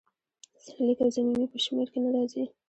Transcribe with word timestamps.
سرلیک 0.63 0.99
او 1.01 1.09
ضمیمې 1.15 1.47
په 1.51 1.57
شمیر 1.63 1.87
کې 1.93 1.99
نه 2.03 2.09
راځي. 2.15 2.43